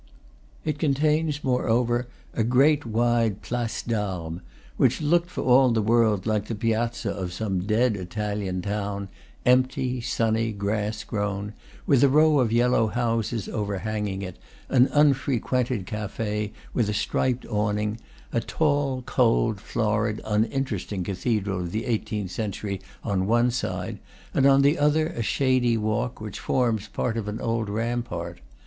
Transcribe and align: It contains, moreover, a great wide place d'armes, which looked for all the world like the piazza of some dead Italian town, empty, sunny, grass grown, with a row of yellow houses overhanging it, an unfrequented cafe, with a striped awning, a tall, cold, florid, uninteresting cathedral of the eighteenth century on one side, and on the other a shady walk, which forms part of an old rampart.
It 0.65 0.79
contains, 0.79 1.43
moreover, 1.43 2.07
a 2.33 2.43
great 2.43 2.87
wide 2.87 3.43
place 3.43 3.83
d'armes, 3.83 4.41
which 4.75 4.99
looked 4.99 5.29
for 5.29 5.41
all 5.43 5.69
the 5.69 5.81
world 5.83 6.25
like 6.25 6.45
the 6.47 6.55
piazza 6.55 7.11
of 7.11 7.31
some 7.31 7.67
dead 7.67 7.95
Italian 7.95 8.63
town, 8.63 9.09
empty, 9.45 10.01
sunny, 10.01 10.53
grass 10.53 11.03
grown, 11.03 11.53
with 11.85 12.03
a 12.03 12.09
row 12.09 12.39
of 12.39 12.51
yellow 12.51 12.87
houses 12.87 13.47
overhanging 13.47 14.23
it, 14.23 14.39
an 14.69 14.87
unfrequented 14.91 15.85
cafe, 15.85 16.51
with 16.73 16.89
a 16.89 16.95
striped 16.95 17.45
awning, 17.45 17.99
a 18.33 18.39
tall, 18.41 19.03
cold, 19.03 19.59
florid, 19.61 20.19
uninteresting 20.25 21.03
cathedral 21.03 21.59
of 21.59 21.71
the 21.71 21.85
eighteenth 21.85 22.31
century 22.31 22.81
on 23.03 23.27
one 23.27 23.51
side, 23.51 23.99
and 24.33 24.47
on 24.47 24.63
the 24.63 24.79
other 24.79 25.09
a 25.09 25.21
shady 25.21 25.77
walk, 25.77 26.19
which 26.19 26.39
forms 26.39 26.87
part 26.87 27.17
of 27.17 27.27
an 27.27 27.39
old 27.39 27.69
rampart. 27.69 28.39